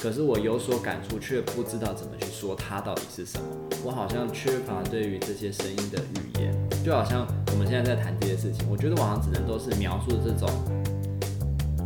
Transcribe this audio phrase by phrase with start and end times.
[0.00, 3.44] 可是我有所感触，却不知道怎么去说它到底是什么。
[3.84, 10.48] 我好像缺乏对于这些声音的语言，就好像我们现在在谈这些事情，我觉得我好像只能都是描述这种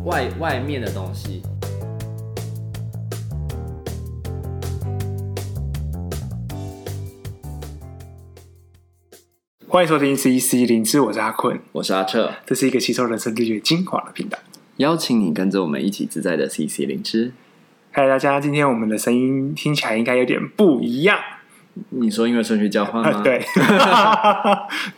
[0.05, 1.41] 外外面的东西。
[9.67, 14.37] 欢迎收听 CC 灵芝，我是阿坤，我是阿彻，这是一个吸收人生知觉精华的频道，
[14.77, 17.33] 邀请你跟着我们一起自在的 CC 灵知。
[17.95, 21.15] 嗨，大家，今天我们的声音听起来应该有点不一样。
[21.89, 23.19] 你说因为顺序交换吗？
[23.19, 23.45] 啊、对，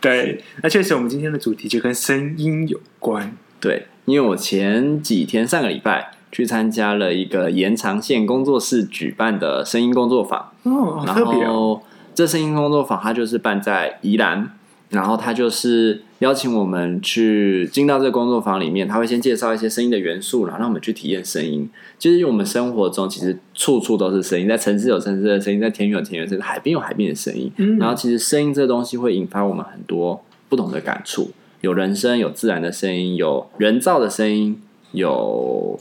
[0.00, 3.36] 对，那确实，我们今天的主题就跟声音有关。
[3.60, 10.50] 对，因为我前几天上个礼拜去参加了一个延长线工作室举办的声音工作坊。
[10.62, 11.42] 哦，好特别哦。
[11.42, 11.82] 然后
[12.14, 14.52] 这声音工作坊它就是办在宜兰。
[14.88, 21.68] 然后它就是邀请我们去进到这个工作坊里面，他会先介绍一些声音的元素，然后让我们去体验声音。
[21.98, 27.52] 就是我们生活中其实处处都是声音，在城市有城市的声音，在田园有田园声音，海边有海边的声音。
[27.56, 27.78] 嗯。
[27.78, 34.62] 然后其实声音这东西会引发我们很多不同的感触，有人声，有自然的声音，有人造的声音，
[34.92, 35.78] 有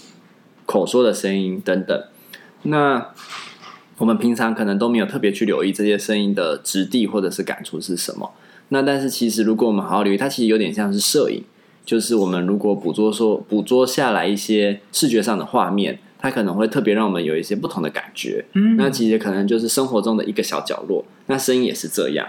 [0.66, 2.04] 口说的声音等等。
[2.64, 3.12] 那
[3.98, 8.32] 我们平常可能都没有特别去留意这些声音的质地或者是感触是什么。
[8.70, 11.44] 那但是其实，如果我们好好留意，它其实有点像是摄影，
[11.86, 18.44] 就是我们如果捕捉说捕捉下来一些视觉上的画面，它可能会特别让我们有一些不同的感觉。
[18.54, 21.06] 嗯，那其实可能就是生活中的一个小角落。
[21.28, 22.28] 那声音也是这样。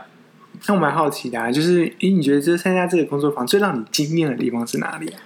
[0.67, 5.20] 那我蛮好奇的啊，就是诶，你觉得这参加这个工作坊最让你惊艳的地方是哪里啊？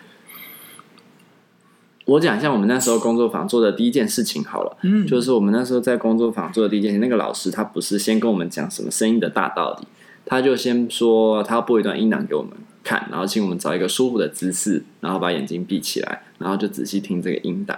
[2.06, 4.76] 我讲一下我们那时候工作坊做的第一件事情好了。
[4.82, 9.86] 嗯，就是我们那时候在工作坊做的第一件事情，那个老师他不是先跟我们讲什么声音的大道理。
[10.30, 12.52] 他就先说，他要播一段音档给我们
[12.84, 17.76] 看，然后请我们找一个舒服的姿势，然后把眼睛闭起来，然后就仔细听这个音档。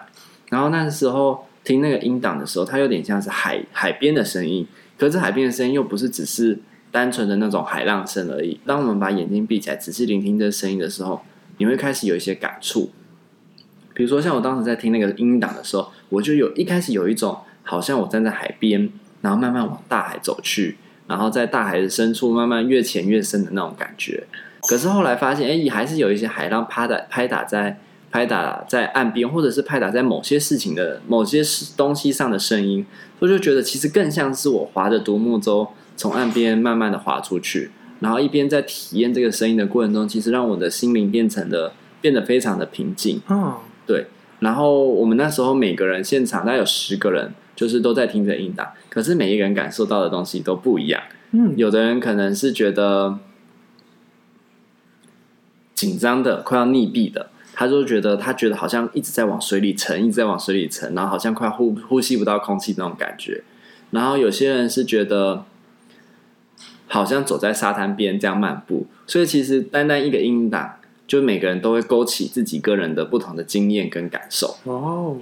[0.50, 4.66] 然后那时候听那个音档的时候，它有点像是海海边的声音，
[4.98, 6.60] 可是海边的声音又不是只是
[6.90, 8.60] 单纯的那种海浪声而已。
[8.66, 11.22] 当我们把眼睛闭起来，仔细聆听这声音的时候，
[11.56, 12.90] 你会开始有一些感触。
[13.94, 18.90] 比如说，像我当时在听那个音档的时候，我就有一开始有一种好像我站在海边，
[19.22, 20.76] 然后慢慢往大海走去。
[21.12, 24.24] 然后在大海的深处慢慢越潜越深的那种感觉，
[24.66, 27.78] 可是后来发现，哎，还是有一些海浪拍打拍打在
[28.10, 31.42] 拍打在岸边，或者是拍打在某些事情的某些
[31.76, 32.86] 东西上的声音，
[33.18, 35.68] 我就觉得其实更像是我划着独木舟
[35.98, 43.20] 从岸边慢慢的划出去，然后一边在体验这个声音的过程中，其实让我的心灵变成了变得非常的平静。
[43.28, 43.56] 嗯，
[43.86, 44.06] 对。
[44.40, 47.34] 然后我们那时候每个人现场大概有十个人。
[47.62, 51.00] 就是都在听着音档，可是每一个人感受到的东西都不一样。
[51.30, 53.20] 嗯，有的人可能是觉得
[55.72, 63.44] 紧张的，快要溺毙的，他就觉得他觉得好像一直在往水里沉，一直在往水里沉，然后好像快呼呼吸不到空气那种感觉。
[63.92, 65.44] 然后有些人是觉得
[66.88, 68.88] 好像走在沙滩边这样漫步。
[69.06, 74.56] 所以其实单单一个音档，就每个人都会勾起自己个人的不同的经验跟感受。
[74.64, 75.18] 哦。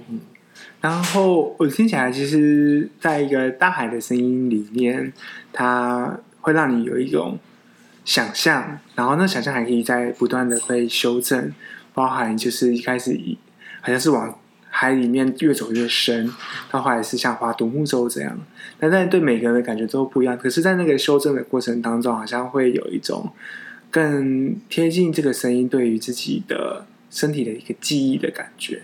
[0.81, 5.13] 然后我听起来，其实在一个大海的声音里面，
[5.53, 7.37] 它会让你有一种
[8.03, 11.53] 想象，然后那想象还可以在不断的被修正，
[11.93, 13.15] 包含就是一开始
[13.81, 14.39] 好像是往
[14.71, 16.27] 海里面越走越深，
[16.71, 18.39] 到后来是像划独木舟这样，
[18.79, 20.35] 但但对每个人的感觉都不一样。
[20.35, 23.31] 可是，在那个修正的过程当中，好像会有一种
[23.91, 28.81] 更贴近这个声音对于自己的身体的一个记忆的感觉，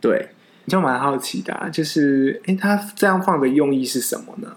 [0.00, 0.28] 对。
[0.68, 4.48] 就蛮好奇的啊，就是诶，他这样放的用意是什么呢？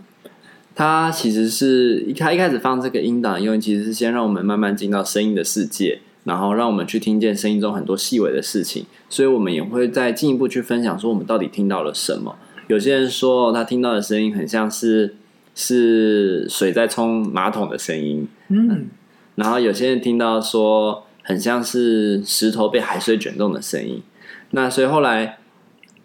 [0.75, 8.85] 他其实是他一开始放这个音档的用意，其实是先让我们慢慢进到声音的世界，然后让我们去听见声音中很多细微的事情。
[9.09, 12.37] 所以我们也会再进一步去分享，说我们到底听到了什么。
[12.67, 15.15] 有些人说他听到的声音很像是
[15.55, 18.87] 是水在冲马桶的声音，嗯，
[19.35, 24.03] 然后有些人听到说很像是石头被海水卷动的声音。
[24.51, 25.39] 那所以后来。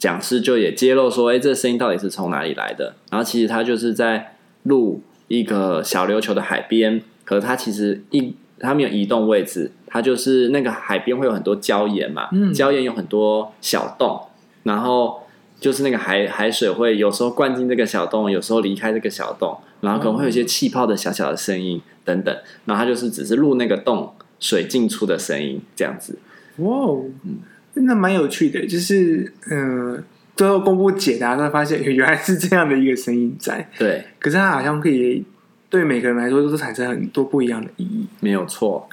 [0.00, 14.18] 讲师就也揭露说：“哎，这个声音到底是从哪里来的？”然后其实他就是在录一个小琉球的海边，可是他其实一他没有移动位置，他就是那个海边会有很多礁岩嘛，嗯，礁岩有很多小洞，
[14.62, 15.20] 然后
[15.60, 26.18] 就是那个海海水会有时候灌进这个小洞，有时候离开这个小洞，然后可能会有一些气泡的小小的声音等等，然后他就是只是录那个洞水进出的声音这样子。
[26.56, 27.40] 哇哦，嗯。
[27.74, 30.04] 那蛮有趣的，就是嗯、呃，
[30.36, 33.68] 最后公布解答，才发现 原来是这样的一个声音在。
[33.78, 35.24] 对，可是它好像可以
[35.68, 38.06] 对每个人来说都是产生很多不一样的意义。
[38.20, 38.88] 没有错。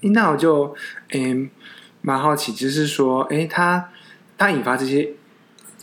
[0.00, 0.74] 那我就
[1.12, 1.48] 嗯
[2.00, 3.90] 蛮好奇，就是说，哎，它
[4.38, 5.10] 它引发这些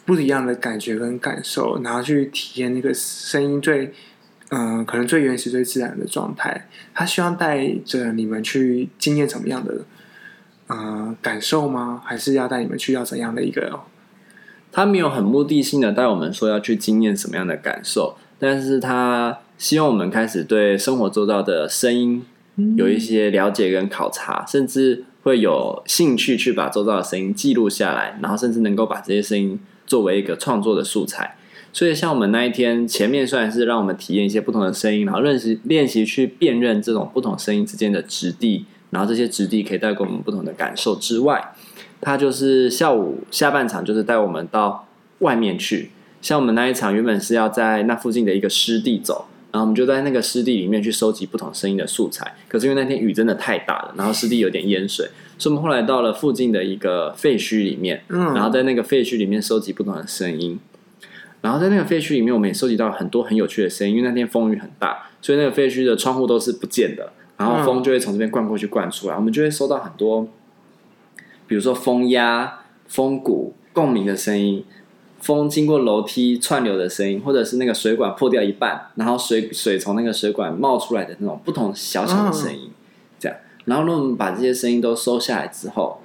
[0.05, 3.93] 不一样的感觉跟感受，然后去体验那个声音最，
[4.49, 6.67] 嗯、呃，可能最原始、最自然的状态。
[6.93, 9.85] 他希望带着你们去经验什么样的，
[10.67, 12.01] 呃，感受吗？
[12.05, 13.79] 还是要带你们去要怎样的一个？
[14.71, 22.25] 他没有很目的性的带我们说要去经验什么样的感受，但是他希望我们开始对生活周遭的声音
[22.75, 31.37] 有一些了解跟考察，嗯、甚至会有兴趣去把周遭的声音记录下来，然后甚至能够把这些声音作为一个创作的素材。
[31.73, 41.53] 所以，像我们那一天前面虽然是让我们体验一些不同的声音，然后认识练习去辨认这种不同声音之间的质地，然后这些质地可以带给我们不同的感受之外。
[41.99, 44.87] 他就是下午下半场，就是带我们到
[45.19, 45.91] 外面去。
[46.21, 52.35] 像我们那一场原本是要在那附近的一个湿地走，然后我们就在那个湿地里面去收集不同声音的素材。
[52.47, 60.59] 可是因为那天雨真的太大了，然后湿地有点淹水，所以我们后来到了附近的一个废墟里面，然后在那个废墟里面收集不同的声音。
[61.41, 63.95] 然后在那个废墟里面，我们也收集到很多很有趣的声音。
[63.95, 70.27] 因为那天风雨很大，所以那个废墟的窗户都是不见的，然后风就会从这边灌过去、灌出来，我们就会收到很多。
[71.47, 74.65] 比如说风压、风鼓、共鸣的声音，
[75.21, 82.71] 风经过楼梯串流的声音，或者是那个水管破掉一半，然后水水从那个水管冒出来的那种不同小小的声音，
[83.19, 83.37] 这样。
[83.65, 86.01] 然后，如果我们把这些声音都收下来之后，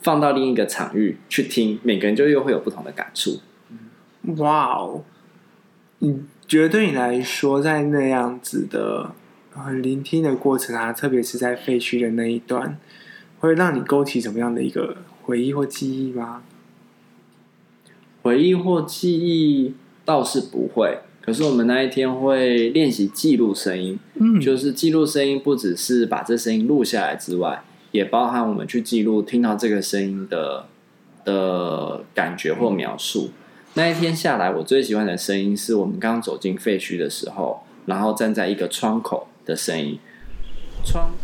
[0.00, 3.40] 放到另一个场域去听，每个人就又会有不同的感触。
[4.36, 5.02] 哇哦！
[6.00, 9.12] 你觉得对你来说，在那样子的
[9.82, 12.78] 聆听的过程啊，特别是在废墟的那一段。
[13.40, 16.42] 会让你勾起什么样的一个回忆或记忆吗？
[18.20, 19.74] 回忆或记忆
[20.04, 27.62] 倒是不会，可是我们那一天会练习记录声音，嗯，就是记录声音，不只是把这声音录下来之外，
[27.92, 30.66] 也包含我们去记录听到这个声音的
[31.24, 33.30] 的感觉或描述。
[33.74, 39.98] 那一天下来，我最喜欢的声音是我们刚走进废墟的时候，然后站在一个窗口的声音，
[40.84, 41.16] 窗。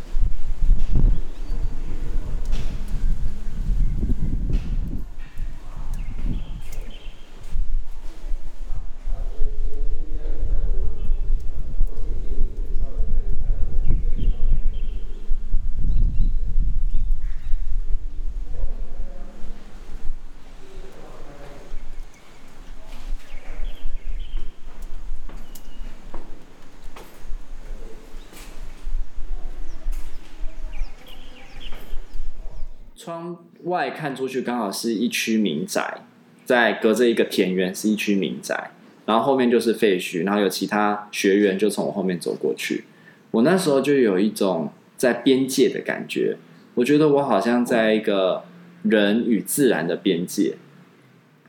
[33.05, 35.99] 窗外看出去，刚好是一区民宅，
[36.47, 38.71] 在隔着一个田园是一区民宅，
[39.05, 42.85] 然后后面就是废墟，然后有其他学员就从我后面走过去。
[43.31, 46.39] 我那时候就有一种在边界的感觉，
[46.77, 48.45] 我觉得我好像在一个
[48.85, 50.55] 人与自然的边界，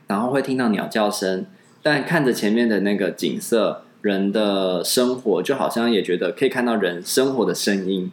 [0.08, 1.46] 然后会听到鸟叫声，
[1.82, 8.12] 但看着前面的那个景色，人的生活就好像也觉得可以看到人生活的声音，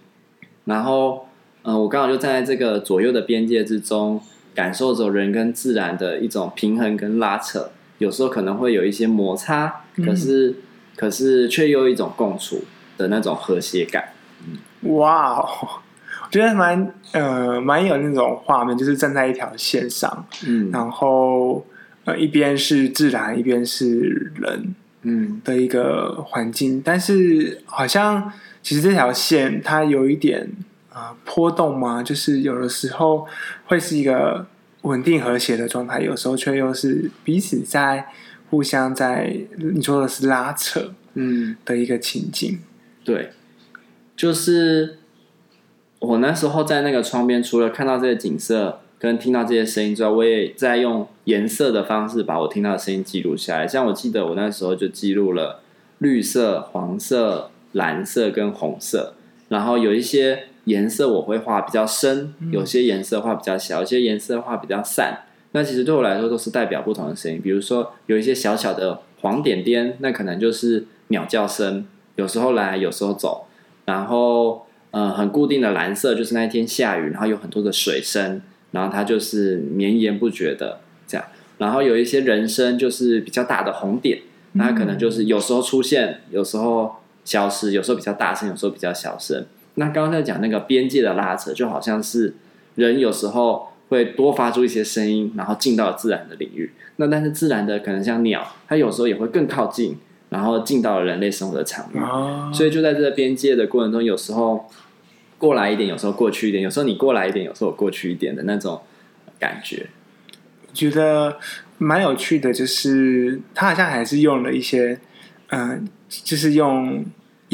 [0.63, 1.27] 然后。
[1.65, 4.21] 嗯，我刚好就站在这个左右的边界之中，
[4.53, 10.55] 感受着人跟自然的一种平衡跟拉扯，有时候可能会有一些摩擦，可是、嗯、
[10.97, 12.65] 可是却又一种共处
[12.97, 14.09] 的那种和谐感。
[14.45, 15.81] 嗯、哇，我
[16.29, 21.65] 觉得蛮呃蛮有那种画面，就是站在一条线上，嗯，然后
[22.03, 30.49] 呃一边是自然，一边是人，嗯的一个环境，嗯、但是好像其实这条线它有一点。
[30.93, 32.03] 啊、呃，波动吗？
[32.03, 33.27] 就是有的时候
[33.65, 34.45] 会是一个
[34.83, 38.07] 稳定和谐的状态，有时候却又是彼此在
[38.51, 42.53] 互相在你说的是拉扯，嗯的一个情境。
[42.53, 42.63] 嗯、
[43.03, 43.31] 对，
[44.15, 44.99] 就是
[45.97, 53.67] 我那时候在那个窗边，除了看到这些景色跟听到这些声音之外，我也在用颜色的方式把我听到的声音记录下来。
[53.67, 55.61] 像我记得我那时候就记录了
[55.97, 59.15] 绿色、黄色、蓝色跟红色，
[59.49, 60.49] 然后有一些。
[60.65, 65.23] 颜色我会画比较深，有些颜色画比较小，有些颜色画比较散。
[65.51, 67.41] 那其实对我来说都是代表不同的声音。
[67.41, 73.45] 比如说有一些小小的黄点点，那可能就是鸟叫声，有时候来，有时候走。
[73.85, 78.41] 然后，嗯、呃，很固定的蓝色就是那一天下雨，然后有很多的水声，
[78.71, 81.25] 然后它就是绵延不绝的这样。
[81.57, 84.21] 然后有一些人声就是比较大的红点，
[84.53, 89.45] 那可能就是有时候出现，有时候消失，有时候比较大声，有时候比较小声。
[89.75, 92.35] 那刚刚在讲那个边界的拉扯，就好像是
[92.75, 96.71] 人有时候会多发出一些声音，然后进到自然的领域。
[96.97, 99.97] 那但是自然的可能像鸟，它有时候也会更靠近，
[100.29, 101.97] 然后进到了人类生活的场域。
[101.97, 102.51] 哦。
[102.53, 104.69] 所以就在这个边界的过程中，有时候
[105.37, 108.81] 过来一点，有时候过去一点，有时候你过来一点，有时候我过去一点的那种
[109.39, 109.87] 感觉。
[110.73, 111.37] 觉得
[111.77, 114.99] 蛮有趣的，就是他好像还是用了一些，
[115.49, 117.05] 嗯、呃，就是用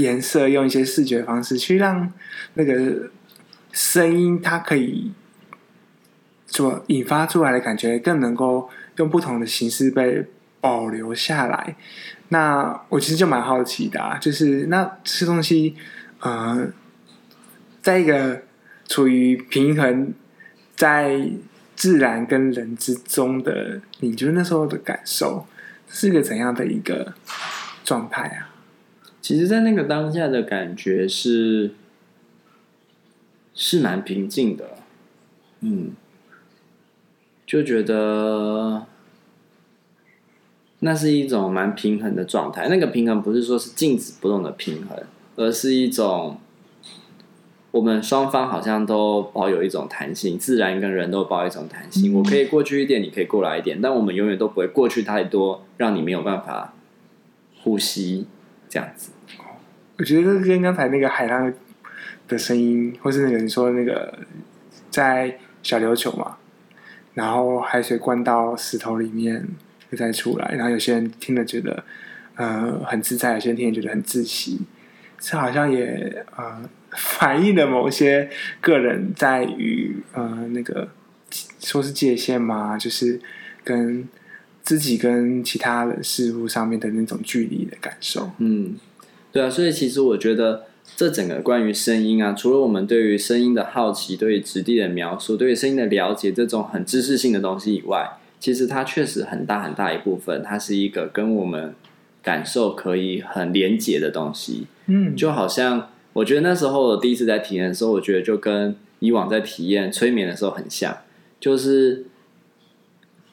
[0.01, 2.11] 颜色，用一些视觉方式去让
[2.53, 3.09] 那个
[3.71, 5.11] 声音，它可以
[6.47, 10.25] 所引发出来的感觉，更能够用不同的形式被
[10.59, 11.75] 保留下来。
[12.29, 15.75] 那我其实就蛮好奇的、啊，就是那吃东西，
[16.19, 16.67] 呃，
[17.81, 18.41] 在一个
[18.87, 20.13] 处于平衡
[20.75, 21.29] 在。
[21.79, 25.47] 自然跟人之中的，你觉得那时候的感受
[25.87, 27.13] 是个怎样的一个
[27.85, 28.48] 状态啊？
[29.21, 31.71] 其实，在那个当下的感觉是
[33.53, 34.77] 是蛮平静的，
[35.61, 35.91] 嗯，
[37.45, 38.85] 就觉得
[40.79, 42.67] 那是一种蛮平衡的状态。
[42.69, 44.97] 那个平衡不是说是静止不动的平衡，
[45.35, 46.37] 而是一种。
[47.71, 52.11] 我们双方好像都保有一种弹性，自然跟人都保有一种弹性。
[52.15, 56.73] 我可以过去一点，你可以过来一点，但我们永远都不会过去太多，让你没有办法
[57.61, 58.25] 呼吸
[58.69, 59.11] 这样子。
[59.97, 61.53] 我觉得跟刚才那个海浪
[62.27, 64.19] 的声音，或是那个你说那个
[64.89, 66.37] 在小琉球嘛，
[67.15, 69.45] 然后海水灌到石头里面
[69.89, 71.83] 又再出来，然后有些人听了觉得
[72.35, 74.61] 呃很自在，有些人听了觉得很窒息，
[75.19, 76.69] 这好像也呃。
[76.91, 78.27] 反映了某些
[78.59, 80.89] 个人在于呃那个
[81.59, 82.75] 说是界限嘛？
[82.79, 83.21] 就是
[83.63, 84.09] 跟
[84.69, 88.29] 自己跟其他人事物上面的那种距离的感受。
[88.37, 88.75] 嗯，
[89.31, 98.07] 对啊，所以其实我觉得这整个关于声音啊，除了我们对于声音的好奇、对于质地的描述、对于声音的了解这种很知识性的东西以外，
[98.39, 101.73] 其实它确实很大很大一部分，它是一个跟我们
[102.21, 104.67] 感受可以很连结的东西。
[104.85, 105.89] 嗯，就好像。
[106.13, 110.97] 我觉得那时候我第一次在体验的时候，我觉得就跟以往在体验催眠的时候很像，
[111.39, 112.05] 就是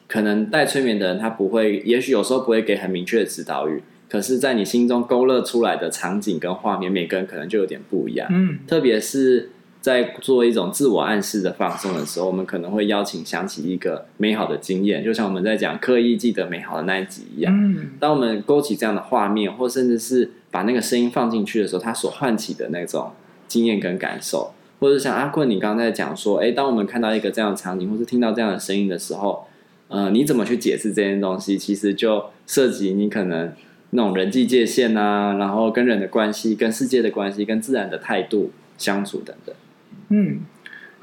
[0.07, 8.27] 可能带催眠的人他不会，也许有时候不会给很明确的指导语，可是，在你心中勾勒出来的场景跟画面，每个人可能就有点不一样。
[8.31, 17.53] 嗯，特别是在做一种自我暗示的放松的时候，我们可能会邀请想起一个美好的经验，就像我们在讲刻意记得美好的那一集一样。
[17.53, 20.31] 嗯，当我们勾起这样的画面，或甚至是。
[20.49, 23.11] 把那个声音放进去的时候，它所唤起的那种
[23.47, 29.45] 经验跟感受，或者像阿坤你刚才讲说，哎，当我们看到一个这样的场景，或是听到这样的声音的时候，
[29.89, 31.57] 呃，你怎么去解释这件东西？
[31.57, 33.53] 其实就涉及你可能
[33.91, 39.55] 那种人际界限啊，然后跟人的关系、跟世界的关系、跟自然的态度相处等等。
[40.09, 40.41] 嗯，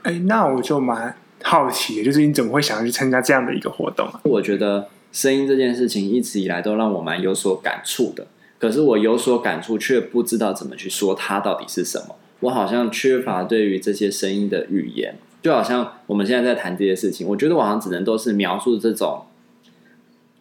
[0.02, 4.20] 哎，那我就蛮好奇的，就是你怎么会想要去参加这样的一个活动啊？
[4.24, 8.26] 我觉得声音这件事情一直以来都让我蛮有所感触的。
[8.58, 12.16] 可是我有所感触，却不知道怎么去说它到底是什么。
[12.40, 19.26] 我好像缺乏对于这些声音的语言，就好像我们现在在谈这些事情，我觉得我好像只能都是描述这种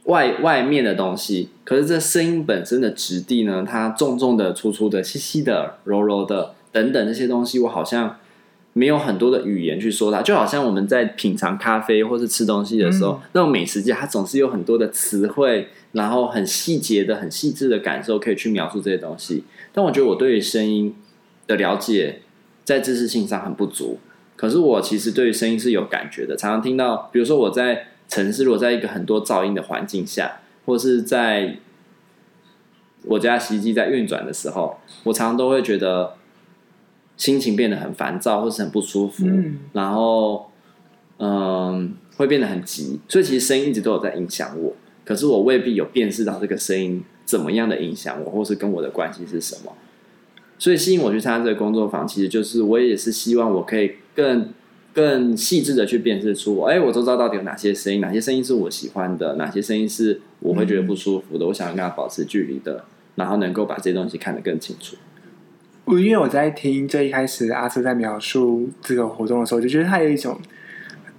[0.05, 1.49] 外外面的东西。
[1.65, 3.65] 可是这声音本身的质地呢？
[3.69, 8.15] 它重重的、粗粗的、细细的、柔柔的等等这些东西，我好像。
[8.75, 19.43] 没有很多的语言去说它，就好像我们在品尝咖啡或是吃东西的时候，嗯、那种美食界它总是有很多的词汇，然后很细节的、很细致的感受可以去描述这些东西。
[19.71, 20.95] 但我觉得我对于声音
[21.45, 22.21] 的了解
[22.63, 23.99] 在知识性上很不足，
[24.43, 26.35] 可是我其实对于声音是有感觉的。
[26.35, 31.59] 常常听到，比如说我在城市，如果在一个很多噪音的环境下，或是在
[33.05, 36.15] 我家洗衣机在运转的时候，我常常都会觉得。
[37.15, 40.49] 心情变得很烦躁，或是很不舒服，嗯、然后，
[41.19, 42.99] 嗯，会变得很急。
[43.07, 49.71] 所以其实声音一直都有在影响我，可是我未必有辨识到这个声音怎么样的影响我，或是跟我的关系是什么。
[50.57, 54.49] 所以吸引我去参加这个工作坊，其实就是我也是希望我可以更
[54.93, 64.95] 更细致的去辨识出我，哎，我都知道到底有哪些声音，哪些声音是我喜欢的，哪些声音是我会觉得不舒服的，嗯、我想要跟他保持距离的，然后能够把这些东西看得更清楚。
[65.85, 70.39] 我因为我在听最一开始阿瑟在描述这个活动的时候，就觉得他有一种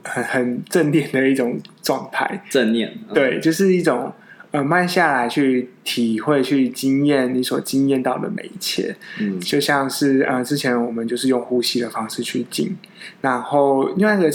[0.02, 2.44] 很很正念的一种状态。
[2.48, 4.12] 正念，对，就是一种
[4.54, 8.94] 呃慢下来去体会、去经验你所经验到的每一切。
[9.20, 12.76] 嗯，就像是呃之前我们就是用呼吸的方式去静，
[13.20, 14.30] 然后另外一个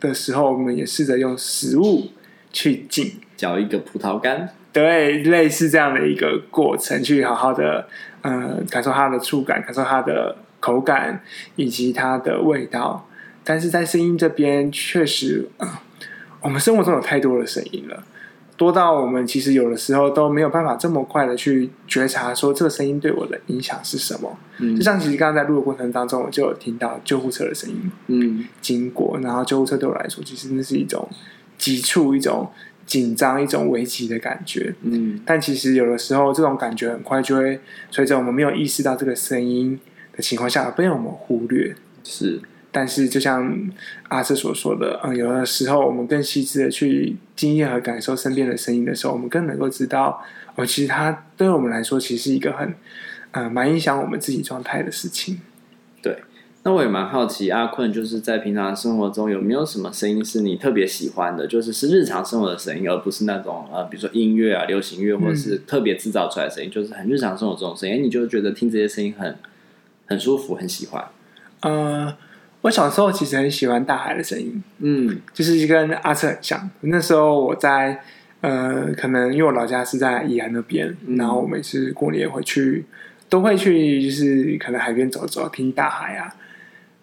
[0.00, 2.08] 的时候，我们也试着用食物
[2.52, 4.48] 去静，嚼一个葡萄干。
[4.72, 7.88] 对，类似这样的一个过程，去好好的
[8.22, 11.22] 呃感受它的触感，感受它的口感
[11.54, 13.08] 以及它的味道。
[13.44, 15.78] 但是在声音这边，确实，呃，
[16.40, 18.02] 我们生活中有太多的声音了，
[18.56, 24.38] 多到我们其实有的时候都没有办法这么快的去觉察说这个声音对我的影响是什么。
[24.58, 31.06] 嗯，就像其实刚刚在录的过程当中，我就有听到救护车的声音，嗯，经过，然后救护车对我来说，其实那是一种
[31.58, 32.50] 急促、一种
[32.86, 34.74] 紧张、一种危急的感觉。
[34.82, 37.60] 嗯，但其实有的时候，这种感觉很快就会
[37.90, 39.78] 随着我们没有意识到这个声音
[40.14, 41.74] 的情况下而被我们忽略。
[42.02, 42.40] 是。
[42.78, 43.70] 但是，就像
[44.08, 50.22] 阿瑟所说的，嗯，有的时候我们更细致的去经验和感受身边的声音的时候，我们更能够知道，
[50.56, 52.74] 哦，其实它对我们来说，其实是一个很，
[53.30, 55.40] 呃，蛮影响我们自己状态的事情。
[56.02, 56.18] 对，
[56.64, 61.46] 那我也蛮好奇，阿坤就是在平常生活中有没有什么声音是你特别喜欢的？
[61.46, 69.34] 就是是日常生活的声音，而不是那种呃，比如说音乐啊、流行乐，或者是特别制造出来的声音，嗯、就是很日常生活中的声音，你就觉得听这些声音很
[70.04, 71.02] 很舒服，很喜欢。
[71.62, 72.14] 呃。
[72.66, 76.68] 我小时候其实很喜欢大海的声音，嗯，就是跟阿彻很像。
[76.80, 78.00] 那时候我在
[78.40, 82.84] 呃，可能因为我老家是在宜兰那边，嗯、然后我每次过年回去
[83.28, 86.34] 都会去，就是可能海边走走，听大海啊。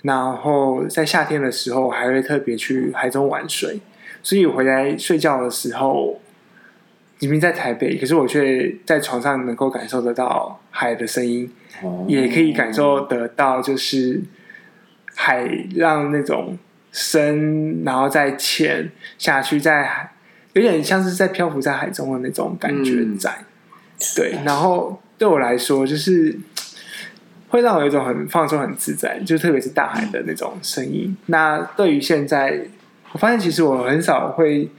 [0.01, 3.79] 然后在夏天的时候，还会特别去海中玩水。
[4.22, 6.20] 所以我回来睡觉的时候，
[7.20, 11.50] 明明在台北，可是我却在床上能够感受得到海的声音，
[11.82, 14.22] 哦、也可以感受得到就是。
[15.15, 16.58] 海让那种
[16.91, 20.12] 深，然后再潜下去，在海
[20.53, 23.32] 有点像是在漂浮在海中的那种感觉在。
[23.32, 23.46] 嗯、
[24.15, 26.38] 对，然后对我来说，就是
[27.50, 31.15] 会让我有一种很放松、很自在，就特别是大海的那种声音。
[31.27, 32.60] 那对于现在，
[33.12, 34.70] 我发现其实我很少会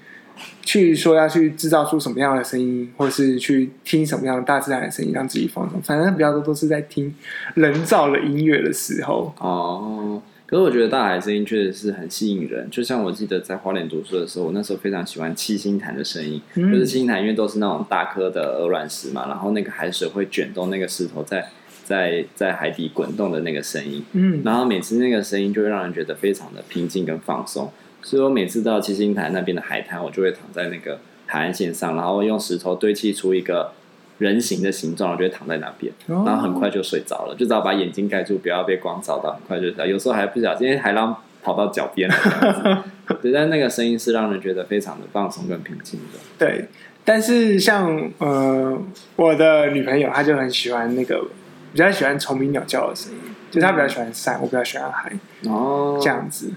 [0.63, 5.81] 去说要去制造出什么样的声音，或是去听什么样的大自然的声音让自己放松。
[5.83, 7.15] 反正比较多都是在听
[7.55, 9.35] 人造的音乐的时候。
[9.39, 10.23] 哦。
[10.47, 21.49] 可是我觉得大海声音确实是很吸引人，就像我记得在花莲读书的时候，我那时候非常喜欢七星潭的声音，嗯、就是七星潭因为都是那种大颗的鹅卵石嘛，然后那个海水会卷动那个石头在
[21.83, 27.73] 在在海底滚动的那个声音，嗯，然后每次那个声音就会让人觉得非常的平静跟放松，
[28.05, 33.73] 所以我每次到七星潭那边的海滩，我就会躺在那个海岸线上，然后用石头堆砌出一个。
[34.19, 39.85] 人形的形状，我就会躺在那边，然后很快就睡着了，就只要把眼睛盖住，不要被光照到，很快就睡着。
[39.85, 42.85] 有时候还不小心，因为海浪跑到脚边了，
[43.21, 46.19] 对，但那个声音是让人觉得非常的放松跟平静的。
[46.39, 46.67] 对，
[47.05, 48.81] 但是像呃，
[49.17, 51.27] 我的女朋友她就很喜欢那个，
[51.73, 53.19] 比较喜欢虫鸣鸟叫的声音，
[53.51, 55.13] 就是她比较喜欢山，我比较喜欢海，
[55.49, 56.53] 哦，这样子。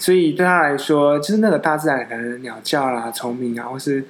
[0.00, 4.04] 所以对他来说，就是那个大自然的鸟叫啦、虫鸣啊，或是。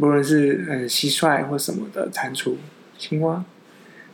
[0.00, 2.52] 无论是嗯蟋蟀或什么的蟾蜍、
[2.96, 3.44] 青蛙，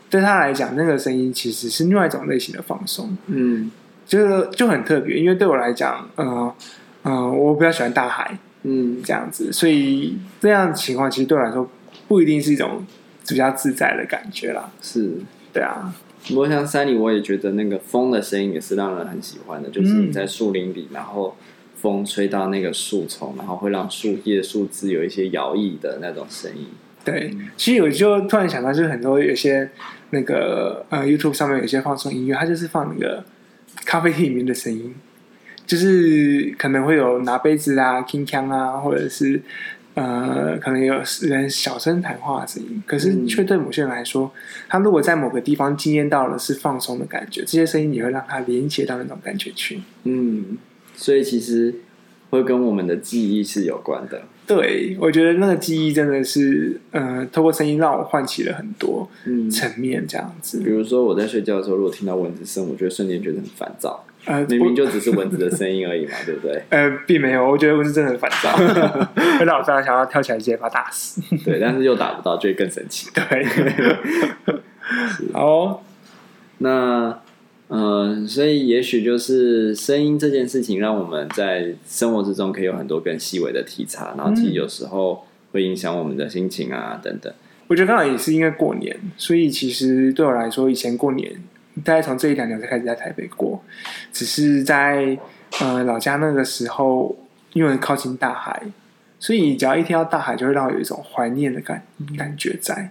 [0.09, 3.15] 对他来讲，那个声音其实是另外一种类型的放松。
[3.27, 3.71] 嗯，
[4.07, 6.55] 就是就很特别，因为对我来讲，呃
[7.03, 11.71] 呃，我比较喜欢大海，嗯，这样子，所以这样的情况其实对我来说
[12.09, 12.83] 不一定是一种
[13.29, 14.71] 比较自在的感觉啦。
[14.81, 15.13] 是，
[15.53, 15.93] 对啊。
[16.29, 21.37] 不过像山里，我也觉得那个风的声音也是让人很喜欢的，就是你在树林里，然后。
[21.79, 26.67] 风吹到那个树丛，然后会让树叶、树枝有一些摇曳的那种声音。
[27.05, 29.71] 对，其实我就突然想到，就是很多有些
[30.09, 33.23] 那个呃 YouTube 上面有些放松音乐，它就是放那个
[33.85, 34.95] 咖啡厅里面的声音，
[35.67, 39.41] 就是可能会有拿杯子啊、铿锵啊，或者是
[39.97, 42.81] 呃可能有人小声谈话的声音。
[42.87, 44.33] 可是却对某些人来说，
[44.69, 49.81] 他如果在某个地方经验到了是放松的感觉，这些声音也会让他连接到那种感觉去。
[50.05, 50.57] 嗯。
[50.95, 51.75] 所以其实
[52.31, 54.23] 会跟我们的记忆是有关的。
[54.47, 59.07] 对，我觉得那个记忆真的是，呃，透过声音让我唤起了很多
[59.51, 60.61] 层面，这样子。
[60.61, 64.05] 嗯，比如说我在睡觉的时候，如果听到蚊子声，我觉得瞬间觉得很烦躁。
[64.27, 66.63] 呃，明明就只是蚊子的声音而已嘛， 对不对？
[66.69, 68.53] 呃，并没有，我觉得蚊子真的很烦躁，
[69.39, 71.23] 会让我非常想要跳起来直接把它打死。
[71.45, 73.09] 对，但是又打不到，就会更神奇。
[73.15, 75.83] 对，是好，
[76.59, 77.19] 那。
[77.69, 87.33] 嗯，所以也许就是声音这件事情，让我们在生活之中可以有很多更细微的体察，然后其实有时候会影响我们的心情啊等等。
[87.67, 91.33] 我觉得刚好也是因为过年，所以其实对我来说，以前过年
[91.85, 93.63] 大概从这一两年才开始在台北过，
[94.13, 95.19] 只是在
[95.61, 97.17] 呃老家那个时候，
[97.53, 98.63] 因为靠近大海，
[99.19, 101.83] 所以只要一听到大海，就会让我有一种怀念的感
[102.17, 102.91] 感觉在，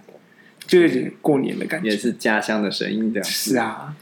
[0.66, 3.24] 就有点过年的感觉，也是家乡的声音这样。
[3.24, 3.96] 是啊。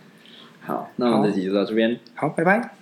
[0.61, 1.99] 好，那我们这集就到这边。
[2.15, 2.74] 好，拜拜。